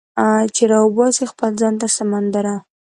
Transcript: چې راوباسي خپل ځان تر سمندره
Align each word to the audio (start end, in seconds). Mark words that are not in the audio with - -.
چې 0.55 0.63
راوباسي 0.71 1.25
خپل 1.31 1.51
ځان 1.61 1.73
تر 1.81 1.89
سمندره 1.97 2.55